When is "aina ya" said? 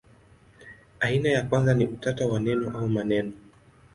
0.99-1.43